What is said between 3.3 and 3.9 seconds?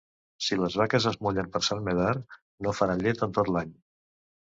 tot l'any.